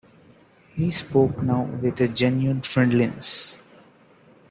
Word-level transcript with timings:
He 0.73 0.89
spoke 0.89 1.43
now 1.43 1.61
with 1.61 2.01
a 2.01 2.07
genuine 2.07 2.63
friendliness. 2.63 3.59